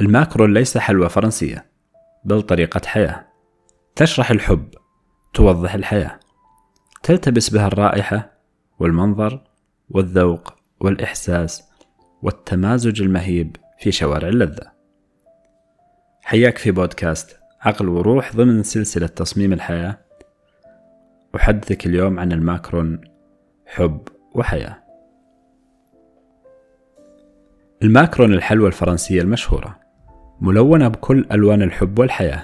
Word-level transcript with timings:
الماكرون 0.00 0.54
ليس 0.54 0.78
حلوى 0.78 1.08
فرنسية 1.08 1.66
بل 2.24 2.42
طريقة 2.42 2.80
حياة. 2.86 3.26
تشرح 3.96 4.30
الحب 4.30 4.74
توضح 5.34 5.74
الحياة. 5.74 6.20
تلتبس 7.02 7.50
بها 7.50 7.66
الرائحة 7.66 8.32
والمنظر 8.78 9.44
والذوق 9.90 10.54
والإحساس 10.80 11.62
والتمازج 12.22 13.02
المهيب 13.02 13.56
في 13.78 13.92
شوارع 13.92 14.28
اللذة. 14.28 14.72
حياك 16.22 16.58
في 16.58 16.70
بودكاست 16.70 17.38
عقل 17.60 17.88
وروح 17.88 18.36
ضمن 18.36 18.62
سلسلة 18.62 19.06
تصميم 19.06 19.52
الحياة. 19.52 19.98
أحدثك 21.36 21.86
اليوم 21.86 22.18
عن 22.20 22.32
الماكرون 22.32 23.00
حب 23.66 24.08
وحياة. 24.34 24.82
الماكرون 27.82 28.34
الحلوى 28.34 28.66
الفرنسية 28.66 29.22
المشهورة. 29.22 29.79
ملونة 30.40 30.88
بكل 30.88 31.26
ألوان 31.32 31.62
الحب 31.62 31.98
والحياة. 31.98 32.42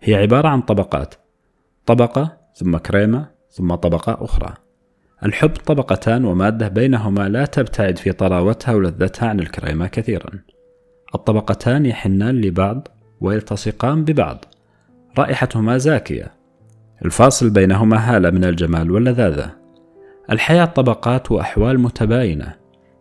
هي 0.00 0.14
عبارة 0.14 0.48
عن 0.48 0.60
طبقات. 0.60 1.14
طبقة 1.86 2.36
ثم 2.54 2.76
كريمة 2.76 3.26
ثم 3.50 3.74
طبقة 3.74 4.24
أخرى. 4.24 4.54
الحب 5.24 5.50
طبقتان 5.50 6.24
ومادة 6.24 6.68
بينهما 6.68 7.28
لا 7.28 7.44
تبتعد 7.44 7.98
في 7.98 8.12
طراوتها 8.12 8.74
ولذتها 8.74 9.28
عن 9.28 9.40
الكريمة 9.40 9.86
كثيرا. 9.86 10.30
الطبقتان 11.14 11.86
يحنان 11.86 12.40
لبعض 12.40 12.88
ويلتصقان 13.20 14.04
ببعض. 14.04 14.44
رائحتهما 15.18 15.78
زاكية. 15.78 16.32
الفاصل 17.04 17.50
بينهما 17.50 17.96
هالة 17.96 18.30
من 18.30 18.44
الجمال 18.44 18.90
واللذاذة. 18.90 19.50
الحياة 20.30 20.64
طبقات 20.64 21.32
وأحوال 21.32 21.80
متباينة. 21.80 22.54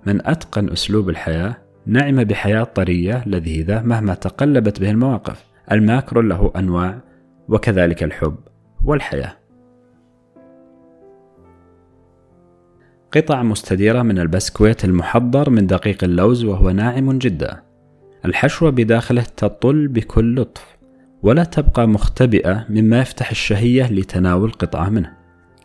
من 0.06 0.28
أتقن 0.28 0.70
أسلوب 0.70 1.10
الحياة 1.10 1.69
نعم 1.86 2.24
بحياة 2.24 2.64
طرية 2.64 3.24
لذيذة 3.26 3.82
مهما 3.82 4.14
تقلبت 4.14 4.82
به 4.82 4.92
المواقف. 4.92 5.46
الماكرون 5.72 6.22
له 6.22 6.52
أنواع 6.56 7.00
وكذلك 7.48 8.04
الحب 8.04 8.36
والحياة. 8.86 9.36
قطع 13.12 13.44
مستديرة 13.44 14.02
من 14.02 14.20
البسكويت 14.20 14.86
المحضر 14.86 15.50
من 15.50 15.68
دقيق 15.68 16.04
اللوز 16.04 16.44
وهو 16.44 16.70
ناعم 16.70 17.18
جدا. 17.18 17.64
الحشوة 18.26 18.70
بداخله 18.70 19.24
تطل 19.38 19.88
بكل 19.88 20.42
لطف 20.42 20.78
ولا 21.24 21.44
تبقى 21.44 21.88
مختبئة 21.88 22.66
مما 22.70 23.00
يفتح 23.00 23.30
الشهية 23.30 23.92
لتناول 23.92 24.52
قطعة 24.52 24.90
منه. 24.90 25.14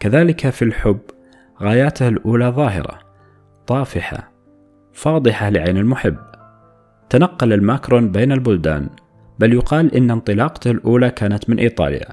كذلك 0.00 0.50
في 0.50 0.62
الحب 0.62 1.00
غاياته 1.62 2.08
الأولى 2.08 2.48
ظاهرة 2.48 2.98
طافحة. 3.66 4.33
فاضحة 4.94 5.50
لعين 5.50 5.76
المحب. 5.76 6.16
تنقل 7.10 7.52
الماكرون 7.52 8.12
بين 8.12 8.32
البلدان 8.32 8.88
بل 9.38 9.52
يقال 9.52 9.94
إن 9.94 10.10
انطلاقته 10.10 10.70
الأولى 10.70 11.10
كانت 11.10 11.50
من 11.50 11.58
إيطاليا. 11.58 12.08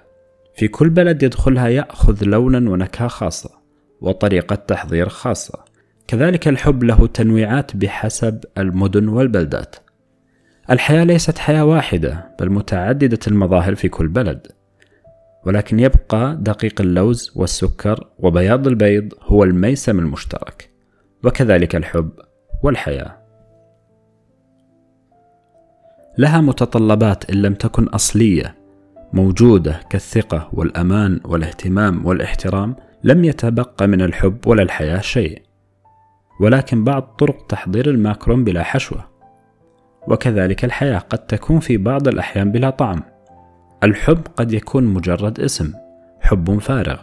في 0.55 0.67
كل 0.67 0.89
بلد 0.89 1.23
يدخلها 1.23 1.67
يأخذ 1.67 2.23
لونا 2.25 2.69
ونكهة 2.69 3.07
خاصة 3.07 3.49
وطريقة 4.01 4.55
تحضير 4.55 5.09
خاصة. 5.09 5.59
كذلك 6.07 6.47
الحب 6.47 6.83
له 6.83 7.07
تنويعات 7.07 7.75
بحسب 7.75 8.43
المدن 8.57 9.07
والبلدات. 9.07 9.75
الحياة 10.69 11.03
ليست 11.03 11.37
حياة 11.37 11.65
واحدة 11.65 12.35
بل 12.39 12.49
متعددة 12.49 13.19
المظاهر 13.27 13.75
في 13.75 13.89
كل 13.89 14.07
بلد. 14.07 14.47
ولكن 15.45 15.79
يبقى 15.79 16.37
دقيق 16.39 16.81
اللوز 16.81 17.31
والسكر 17.35 18.07
وبياض 18.19 18.67
البيض 18.67 19.13
هو 19.21 19.43
الميسم 19.43 19.99
المشترك. 19.99 20.69
وكذلك 21.23 21.75
الحب. 21.75 22.11
والحياة. 22.63 23.17
لها 26.17 26.41
متطلبات 26.41 27.29
إن 27.29 27.41
لم 27.41 27.53
تكن 27.53 27.87
أصلية 27.87 28.55
موجودة 29.13 29.79
كالثقة 29.89 30.49
والأمان 30.53 31.19
والاهتمام 31.25 32.05
والاحترام 32.05 32.75
لم 33.03 33.25
يتبقى 33.25 33.87
من 33.87 34.01
الحب 34.01 34.47
ولا 34.47 34.63
الحياة 34.63 34.99
شيء. 34.99 35.41
ولكن 36.39 36.83
بعض 36.83 37.01
طرق 37.03 37.47
تحضير 37.47 37.89
الماكرون 37.89 38.43
بلا 38.43 38.63
حشوة. 38.63 39.05
وكذلك 40.07 40.65
الحياة 40.65 40.99
قد 40.99 41.19
تكون 41.19 41.59
في 41.59 41.77
بعض 41.77 42.07
الأحيان 42.07 42.51
بلا 42.51 42.69
طعم. 42.69 43.03
الحب 43.83 44.21
قد 44.37 44.53
يكون 44.53 44.83
مجرد 44.83 45.39
اسم 45.39 45.73
حب 46.21 46.59
فارغ 46.59 46.99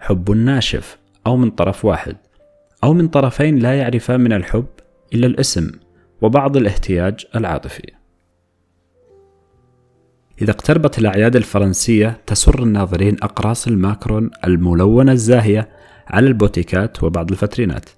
حب 0.00 0.30
ناشف 0.30 0.98
أو 1.26 1.36
من 1.36 1.50
طرف 1.50 1.84
واحد 1.84 2.16
أو 2.84 2.92
من 2.92 3.08
طرفين 3.08 3.58
لا 3.58 3.78
يعرفان 3.78 4.20
من 4.20 4.32
الحب 4.32 4.66
إلا 5.14 5.26
الاسم 5.26 5.70
وبعض 6.22 6.56
الاهتياج 6.56 7.26
العاطفي. 7.36 7.92
إذا 10.42 10.50
اقتربت 10.50 10.98
الأعياد 10.98 11.36
الفرنسية 11.36 12.20
تسر 12.26 12.62
الناظرين 12.62 13.16
أقراص 13.22 13.66
الماكرون 13.66 14.30
الملونة 14.44 15.12
الزاهية 15.12 15.68
على 16.06 16.26
البوتيكات 16.26 17.04
وبعض 17.04 17.30
الفترينات 17.30 17.90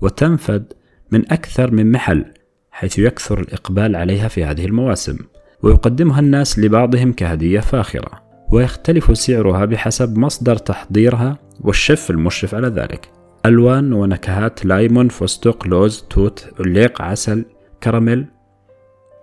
وتنفد 0.00 0.72
من 1.10 1.32
أكثر 1.32 1.70
من 1.70 1.92
محل 1.92 2.24
حيث 2.70 2.98
يكثر 2.98 3.40
الإقبال 3.40 3.96
عليها 3.96 4.28
في 4.28 4.44
هذه 4.44 4.64
المواسم 4.64 5.16
ويقدمها 5.62 6.20
الناس 6.20 6.58
لبعضهم 6.58 7.12
كهدية 7.12 7.60
فاخرة 7.60 8.22
ويختلف 8.52 9.18
سعرها 9.18 9.64
بحسب 9.64 10.18
مصدر 10.18 10.56
تحضيرها 10.56 11.38
والشيف 11.60 12.10
المشرف 12.10 12.54
على 12.54 12.68
ذلك. 12.68 13.19
ألوان 13.46 13.92
ونكهات 13.92 14.64
لايمون 14.66 15.08
فستق 15.08 15.66
لوز 15.66 16.04
توت 16.10 16.50
عليق 16.60 17.02
عسل 17.02 17.44
كراميل 17.82 18.26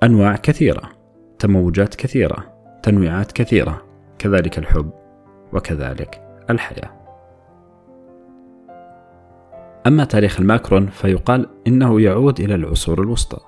أنواع 0.04 0.36
كثيرة 0.36 0.82
تموجات 1.40 1.96
كثيرة 1.96 2.54
تنويعات 2.84 3.32
كثيرة 3.32 3.82
كذلك 4.20 4.58
الحب 4.58 4.92
وكذلك 5.54 6.22
الحياة. 6.50 6.92
أما 9.88 10.04
تاريخ 10.04 10.40
الماكرون 10.40 10.86
فيقال 10.86 11.50
إنه 11.68 12.02
يعود 12.02 12.40
إلى 12.40 12.56
العصور 12.56 13.02
الوسطى 13.02 13.40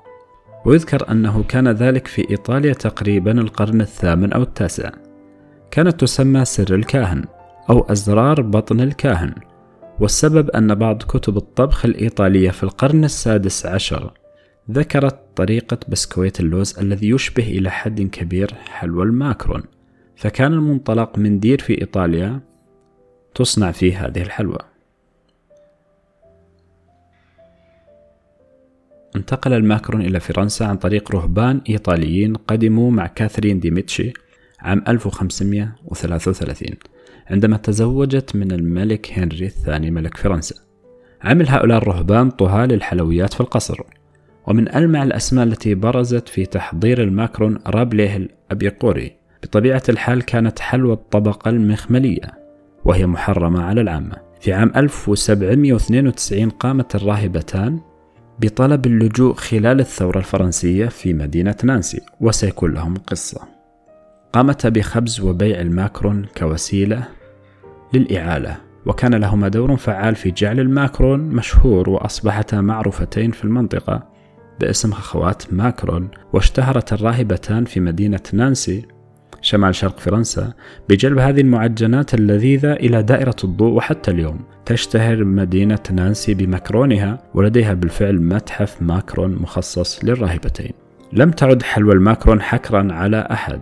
ويذكر 0.66 1.12
أنه 1.12 1.44
كان 1.44 1.68
ذلك 1.68 2.08
في 2.08 2.30
إيطاليا 2.30 2.74
تقريبا 2.74 3.32
القرن 3.32 3.82
الثامن 3.82 4.34
أو 4.34 4.42
التاسع. 4.42 4.90
كانت 5.72 6.02
تسمى 6.02 6.46
سر 6.46 6.76
الكاهن 6.76 7.26
أو 7.70 7.82
أزرار 7.82 8.42
بطن 8.42 8.82
الكاهن. 8.82 9.34
والسبب 10.00 10.50
أن 10.50 10.76
بعض 10.76 11.04
كتب 11.04 11.38
الطبخ 11.38 11.86
الإيطالية 11.86 12.50
في 12.50 12.64
القرن 12.64 13.04
السادس 13.04 13.66
عشر 13.66 14.14
ذكرت 14.72 15.20
طريقة 15.36 15.78
بسكويت 15.88 16.40
اللوز 16.40 16.80
الذي 16.80 17.10
يشبه 17.10 17.44
إلى 17.44 17.70
حد 17.70 18.02
كبير 18.02 18.54
حلوى 18.54 19.04
الماكرون 19.04 19.64
فكان 20.16 20.54
المنطلق 20.54 21.18
من 21.18 21.40
دير 21.40 21.62
في 21.62 21.82
إيطاليا 21.82 22.40
تصنع 23.36 23.72
فيه 23.72 24.06
هذه 24.06 24.22
الحلوى. 24.22 24.60
انتقل 29.16 29.54
الماكرون 29.54 30.02
إلى 30.02 30.20
فرنسا 30.20 30.64
عن 30.64 30.78
طريق 30.78 31.12
رهبان 31.12 31.62
إيطاليين 31.70 32.36
قدموا 32.36 32.92
مع 32.92 33.08
كاثرين 33.08 33.60
ديميتشي 33.60 34.14
عام 34.60 34.84
1533 34.88 36.70
عندما 37.30 37.58
تزوجت 37.58 38.36
من 38.36 38.52
الملك 38.52 39.12
هنري 39.20 39.46
الثاني 39.46 39.92
ملك 39.92 40.18
فرنسا. 40.18 40.56
عمل 41.24 41.50
هؤلاء 41.50 41.78
الرهبان 41.78 42.30
طهاة 42.30 42.74
الحلويات 42.74 43.34
في 43.34 43.42
القصر. 43.42 43.82
ومن 44.48 44.76
ألمع 44.76 45.04
الأسماء 45.04 45.46
التي 45.46 45.76
برزت 45.76 46.30
في 46.30 46.46
تحضير 46.46 47.04
الماكرون 47.04 47.60
رابليه 47.68 48.18
الأبيقوري 48.18 49.12
بطبيعة 49.44 49.84
الحال 49.90 50.22
كانت 50.22 50.60
حلوى 50.60 50.94
الطبقة 50.94 51.50
المخملية 51.50 52.40
وهي 52.86 53.08
محرمة 53.08 53.64
على 53.64 53.82
العامة. 53.82 54.16
في 54.42 54.54
عام 54.54 54.72
1792 54.76 56.50
قامت 56.50 56.96
الراهبتان 56.96 57.80
بطلب 58.40 58.86
اللجوء 58.86 59.34
خلال 59.34 59.80
الثورة 59.80 60.18
الفرنسية 60.18 60.86
في 60.86 61.14
مدينة 61.14 61.56
نانسي 61.64 62.02
وسيكون 62.22 62.74
لهم 62.74 62.94
قصة. 62.94 63.42
قامتا 64.34 64.70
بخبز 64.70 65.22
وبيع 65.22 65.62
الماكرون 65.62 66.26
كوسيلة 66.38 67.19
للإعالة 67.94 68.58
وكان 68.86 69.16
لهما 69.16 69.48
دور 69.48 69.78
فعال 69.78 70.16
في 70.16 70.32
جعل 70.32 70.60
الماكرون 70.60 71.20
مشهور 71.20 71.90
وأصبحتا 71.90 72.62
معروفتين 72.62 73.32
في 73.32 73.44
المنطقة 73.44 74.08
باسم 74.60 74.92
أخوات 74.92 75.54
ماكرون 75.54 76.10
واشتهرت 76.34 76.94
الراهبتان 76.94 77.66
في 77.66 77.80
مدينة 77.80 78.22
نانسي 78.34 78.86
شمال 79.42 79.76
شرق 79.76 80.00
فرنسا 80.00 80.54
بجلب 80.90 81.20
هذه 81.20 81.42
المعجنات 81.42 82.14
اللذيذة 82.14 82.74
إلى 82.74 83.04
دائرة 83.04 83.36
الضوء 83.44 83.74
وحتى 83.74 84.12
اليوم. 84.12 84.40
تشتهر 84.66 85.24
مدينة 85.24 85.80
نانسي 85.92 86.34
بمكرونها 86.34 87.24
ولديها 87.34 87.74
بالفعل 87.74 88.22
متحف 88.22 88.82
ماكرون 88.82 89.36
مخصص 89.36 90.06
للراهبتين. 90.06 90.72
لم 91.14 91.32
تعد 91.32 91.64
حلوى 91.64 91.94
الماكرون 91.94 92.42
حكرا 92.42 92.94
على 92.94 93.28
أحد 93.32 93.62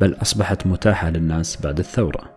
بل 0.00 0.16
أصبحت 0.22 0.66
متاحة 0.66 1.10
للناس 1.10 1.62
بعد 1.62 1.78
الثورة. 1.78 2.33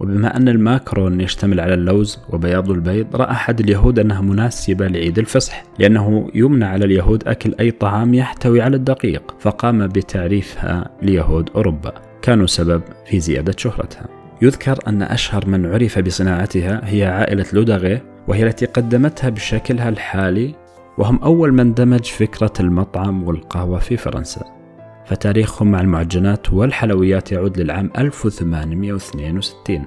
وبما 0.00 0.36
أن 0.36 0.48
الماكرون 0.48 1.20
يشتمل 1.20 1.60
على 1.60 1.74
اللوز 1.74 2.18
وبياض 2.30 2.70
البيض 2.70 3.16
رأى 3.16 3.30
أحد 3.30 3.60
اليهود 3.60 3.98
أنها 3.98 4.20
مناسبة 4.20 4.88
لعيد 4.88 5.18
الفصح 5.18 5.64
لأنه 5.78 6.30
يمنع 6.34 6.68
على 6.68 6.84
اليهود 6.84 7.28
أكل 7.28 7.54
أي 7.60 7.70
طعام 7.70 8.14
يحتوي 8.14 8.60
على 8.60 8.76
الدقيق 8.76 9.34
فقام 9.40 9.86
بتعريفها 9.86 10.90
ليهود 11.02 11.50
أوروبا. 11.54 11.92
كانوا 12.22 12.46
سبب 12.46 12.82
في 13.06 13.20
زيادة 13.20 13.54
شهرتها. 13.56 14.06
يذكر 14.42 14.78
أن 14.88 15.02
أشهر 15.02 15.48
من 15.48 15.66
عرف 15.66 15.98
بصناعتها 15.98 16.80
هي 16.84 17.04
عائلة 17.04 17.46
لادوغي 17.52 18.00
وهي 18.28 18.42
التي 18.42 18.66
قدمتها 18.66 19.30
بشكلها 19.30 19.88
الحالي 19.88 20.54
وهم 20.98 21.22
أول 21.22 21.52
من 21.52 21.74
دمج 21.74 22.04
فكرة 22.04 22.52
المطعم 22.60 23.22
والقهوة 23.24 23.78
في 23.78 23.96
فرنسا. 23.96 24.61
فتاريخهم 25.06 25.70
مع 25.70 25.80
المعجنات 25.80 26.52
والحلويات 26.52 27.32
يعود 27.32 27.58
للعام 27.60 27.90
1862 27.98 29.84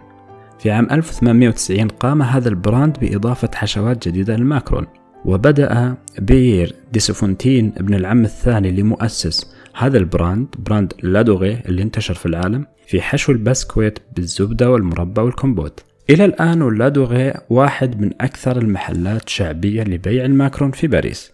في 0.59 0.71
عام 0.71 0.87
1890 0.91 1.87
قام 1.87 2.21
هذا 2.21 2.49
ال 2.49 2.58
brand 2.58 2.99
بإضافة 2.99 3.49
حشوات 3.55 4.07
جديدة 4.07 4.35
للماكرون 4.35 4.87
وبدأ 5.25 5.97
بيير 6.19 6.75
ديسفونتين 6.93 7.73
ابن 7.77 7.93
العم 7.93 8.25
الثاني 8.25 8.71
لمؤسس 8.71 9.55
هذا 9.75 9.97
ال 9.97 10.04
brand, 10.04 10.47
brand 10.59 10.93
لادوغي 11.03 11.61
اللي 11.65 11.81
انتشر 11.81 12.13
في 12.13 12.25
العالم 12.25 12.65
في 12.87 13.01
حشو 13.01 13.31
البسكويت 13.31 13.99
بالزبدة 14.15 14.71
والمربى 14.71 15.21
والكمبوت. 15.21 15.83
إلى 16.09 16.25
الآن 16.25 16.77
لادوغي 16.77 17.33
واحد 17.49 18.01
من 18.01 18.11
أكثر 18.21 18.57
المحلات 18.57 19.29
شعبية 19.29 19.83
لبيع 19.83 20.25
الماكرون 20.25 20.71
في 20.71 20.87
باريس 20.87 21.31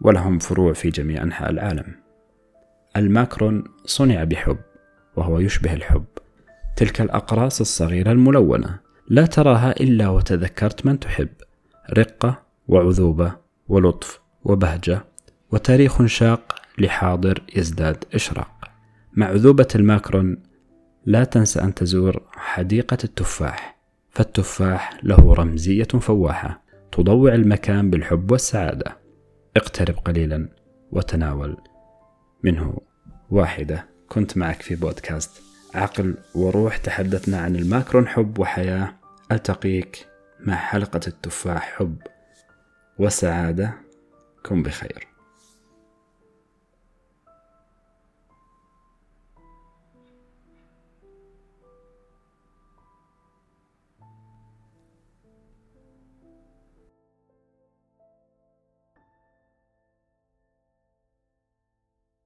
ولهم 0.00 0.38
فروع 0.38 0.72
في 0.72 0.90
جميع 0.90 1.22
أنحاء 1.22 1.50
العالم. 1.50 2.01
الماكرون 2.96 3.64
صنع 3.84 4.24
بحب 4.24 4.58
وهو 5.16 5.38
يشبه 5.38 5.72
الحب. 5.72 6.04
تلك 6.76 7.00
الأقراص 7.00 7.60
الصغيرة 7.60 8.12
الملونة 8.12 8.78
لا 9.08 9.26
تراها 9.26 9.70
إلا 9.80 10.08
وتذكرت 10.08 10.86
من 10.86 11.00
تحب. 11.00 11.28
رقة 11.98 12.42
وعذوبة 12.68 13.32
ولطف 13.68 14.20
وبهجة 14.44 15.04
وتاريخ 15.50 16.06
شاق 16.06 16.54
لحاضر 16.78 17.42
يزداد 17.56 18.04
إشراق. 18.14 18.70
مع 19.12 19.26
عذوبة 19.26 19.68
الماكرون 19.74 20.42
لا 21.06 21.24
تنسى 21.24 21.60
أن 21.60 21.74
تزور 21.74 22.22
حديقة 22.32 22.98
التفاح 23.04 23.78
فالتفاح 24.10 24.98
له 25.02 25.34
رمزية 25.34 25.84
فواحة 25.84 26.62
تضوع 26.92 27.34
المكان 27.34 27.90
بالحب 27.90 28.30
والسعادة. 28.30 28.96
اقترب 29.56 29.94
قليلا 29.94 30.48
وتناول 30.92 31.56
منه. 32.42 32.78
واحدة 33.30 33.86
كنت 34.08 34.36
معك 34.36 34.62
في 34.62 34.74
بودكاست. 34.74 35.42
عقل 35.74 36.14
وروح 36.34 36.76
تحدثنا 36.76 37.38
عن 37.40 37.56
الماكرون 37.56 38.08
حب 38.08 38.38
وحياة. 38.38 38.94
ألتقيك 39.32 40.06
مع 40.40 40.54
حلقة 40.54 41.00
التفاح 41.06 41.72
حب. 41.76 41.96
وسعادة 42.98 43.74
كن 44.46 44.62
بخير. 44.62 45.11